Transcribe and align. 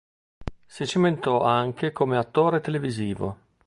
Si 0.65 0.87
cimentò 0.87 1.43
anche 1.43 1.91
come 1.91 2.17
attore 2.17 2.59
televisivo. 2.59 3.37